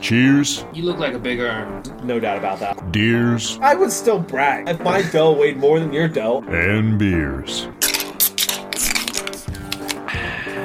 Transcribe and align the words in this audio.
Cheers, 0.00 0.64
You 0.72 0.82
look 0.84 0.98
like 0.98 1.12
a 1.14 1.18
big 1.18 1.40
arm. 1.40 1.82
No 2.02 2.18
doubt 2.18 2.38
about 2.38 2.58
that. 2.60 2.90
deers, 2.90 3.58
I 3.60 3.74
would 3.74 3.92
still 3.92 4.18
brag 4.18 4.68
if 4.68 4.80
my 4.80 5.02
dough 5.02 5.32
weighed 5.32 5.58
more 5.58 5.78
than 5.78 5.92
your 5.92 6.08
dough. 6.08 6.42
and 6.48 6.98
beers. 6.98 7.68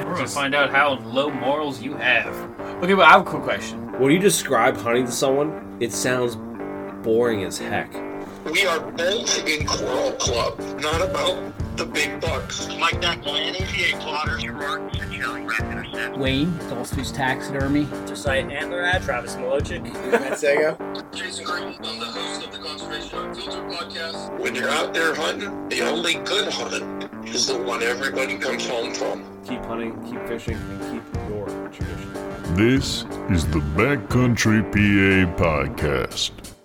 We're 0.04 0.14
gonna 0.14 0.26
find 0.26 0.54
out 0.54 0.70
how 0.70 0.94
low 1.04 1.30
morals 1.30 1.82
you 1.82 1.94
have. 1.94 2.34
Okay, 2.82 2.94
but 2.94 3.02
I 3.04 3.10
have 3.10 3.20
a 3.20 3.24
quick 3.24 3.42
question. 3.42 3.92
When 4.00 4.10
you 4.10 4.18
describe 4.18 4.76
hunting 4.76 5.04
to 5.06 5.12
someone, 5.12 5.76
it 5.80 5.92
sounds 5.92 6.36
boring 7.04 7.44
as 7.44 7.58
heck. 7.58 7.92
We 8.52 8.64
are 8.64 8.78
both 8.78 9.44
in 9.44 9.66
Coral 9.66 10.12
Club, 10.12 10.60
not 10.80 11.02
about 11.02 11.52
the 11.76 11.84
big 11.84 12.20
bucks. 12.20 12.68
Mike 12.78 13.00
Duckland, 13.00 13.60
APA 13.60 14.00
plotters, 14.00 14.44
Martin 14.44 14.88
Sincelli, 14.90 15.50
rat 15.50 15.72
intercept. 15.72 16.16
Wayne, 16.16 16.56
Dolphus 16.68 17.10
Taxidermy. 17.10 17.86
Josiah 18.06 18.46
Antler 18.46 18.82
at 18.82 19.02
Travis 19.02 19.34
Molochik. 19.34 19.82
Jason 21.12 21.44
Green, 21.44 21.74
I'm 21.82 21.98
the 21.98 22.06
host 22.06 22.46
of 22.46 22.52
the 22.52 22.58
Conservation 22.58 23.18
Unfiltered 23.18 23.64
podcast. 23.64 24.38
When 24.38 24.54
you're 24.54 24.70
out 24.70 24.94
there 24.94 25.12
hunting, 25.12 25.68
the 25.68 25.80
only 25.80 26.14
good 26.14 26.52
hunt 26.52 27.10
is 27.26 27.48
the 27.48 27.60
one 27.60 27.82
everybody 27.82 28.38
comes 28.38 28.64
home 28.68 28.94
from. 28.94 29.24
Keep 29.44 29.64
hunting, 29.64 30.00
keep 30.08 30.24
fishing, 30.28 30.54
and 30.56 31.02
keep 31.02 31.28
your 31.28 31.46
tradition. 31.70 32.12
This 32.54 33.04
is 33.28 33.44
the 33.48 33.60
Backcountry 33.74 34.62
PA 34.70 35.34
Podcast. 35.36 36.55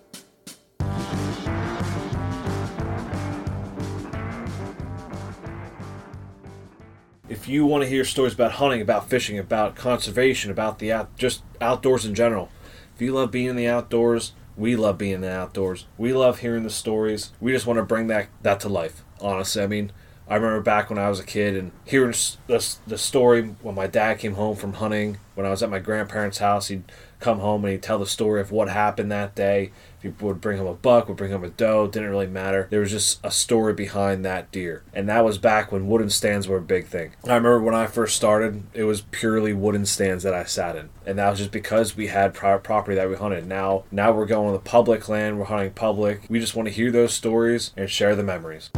If 7.32 7.48
you 7.48 7.64
want 7.64 7.82
to 7.82 7.88
hear 7.88 8.04
stories 8.04 8.34
about 8.34 8.52
hunting, 8.52 8.82
about 8.82 9.08
fishing, 9.08 9.38
about 9.38 9.74
conservation, 9.74 10.50
about 10.50 10.78
the 10.78 10.92
out, 10.92 11.16
just 11.16 11.42
outdoors 11.62 12.04
in 12.04 12.14
general, 12.14 12.50
if 12.94 13.00
you 13.00 13.14
love 13.14 13.30
being 13.30 13.46
in 13.46 13.56
the 13.56 13.66
outdoors, 13.66 14.32
we 14.54 14.76
love 14.76 14.98
being 14.98 15.14
in 15.14 15.20
the 15.22 15.32
outdoors. 15.32 15.86
We 15.96 16.12
love 16.12 16.40
hearing 16.40 16.62
the 16.62 16.68
stories. 16.68 17.30
We 17.40 17.52
just 17.52 17.66
want 17.66 17.78
to 17.78 17.84
bring 17.84 18.08
that 18.08 18.28
that 18.42 18.60
to 18.60 18.68
life. 18.68 19.02
Honestly, 19.18 19.62
I 19.62 19.66
mean, 19.66 19.92
I 20.28 20.36
remember 20.36 20.60
back 20.60 20.88
when 20.88 20.98
I 20.98 21.08
was 21.08 21.20
a 21.20 21.24
kid 21.24 21.56
and 21.56 21.72
hearing 21.84 22.14
the, 22.46 22.76
the 22.86 22.98
story 22.98 23.42
when 23.60 23.74
my 23.74 23.86
dad 23.86 24.18
came 24.18 24.34
home 24.34 24.56
from 24.56 24.74
hunting. 24.74 25.18
When 25.34 25.46
I 25.46 25.50
was 25.50 25.62
at 25.62 25.70
my 25.70 25.78
grandparents' 25.78 26.38
house, 26.38 26.68
he'd 26.68 26.84
come 27.18 27.38
home 27.38 27.64
and 27.64 27.72
he'd 27.72 27.82
tell 27.82 27.98
the 27.98 28.06
story 28.06 28.40
of 28.40 28.50
what 28.50 28.68
happened 28.68 29.10
that 29.12 29.34
day. 29.34 29.72
People 30.02 30.28
would 30.28 30.40
bring 30.40 30.58
him 30.58 30.66
a 30.66 30.74
buck, 30.74 31.08
would 31.08 31.16
bring 31.16 31.30
him 31.30 31.44
a 31.44 31.48
doe, 31.48 31.86
didn't 31.86 32.10
really 32.10 32.26
matter. 32.26 32.66
There 32.70 32.80
was 32.80 32.90
just 32.90 33.20
a 33.22 33.30
story 33.30 33.72
behind 33.72 34.24
that 34.24 34.50
deer. 34.50 34.82
And 34.92 35.08
that 35.08 35.24
was 35.24 35.38
back 35.38 35.70
when 35.70 35.86
wooden 35.86 36.10
stands 36.10 36.48
were 36.48 36.58
a 36.58 36.62
big 36.62 36.86
thing. 36.86 37.12
I 37.24 37.34
remember 37.34 37.62
when 37.62 37.74
I 37.74 37.86
first 37.86 38.16
started, 38.16 38.64
it 38.74 38.84
was 38.84 39.02
purely 39.02 39.52
wooden 39.52 39.86
stands 39.86 40.24
that 40.24 40.34
I 40.34 40.44
sat 40.44 40.76
in. 40.76 40.90
And 41.06 41.18
that 41.18 41.30
was 41.30 41.38
just 41.38 41.52
because 41.52 41.96
we 41.96 42.08
had 42.08 42.34
private 42.34 42.64
property 42.64 42.96
that 42.96 43.08
we 43.08 43.16
hunted. 43.16 43.46
Now 43.46 43.84
now 43.90 44.12
we're 44.12 44.26
going 44.26 44.48
on 44.48 44.52
the 44.52 44.58
public 44.58 45.08
land, 45.08 45.38
we're 45.38 45.44
hunting 45.44 45.72
public. 45.72 46.22
We 46.28 46.40
just 46.40 46.56
want 46.56 46.68
to 46.68 46.74
hear 46.74 46.90
those 46.90 47.14
stories 47.14 47.72
and 47.76 47.88
share 47.88 48.16
the 48.16 48.24
memories. 48.24 48.70